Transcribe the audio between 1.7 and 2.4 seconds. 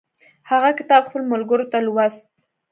ته لوست.